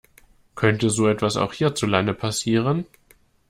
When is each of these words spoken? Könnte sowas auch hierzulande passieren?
Könnte 0.55 0.89
sowas 0.89 1.37
auch 1.37 1.53
hierzulande 1.53 2.15
passieren? 2.15 2.87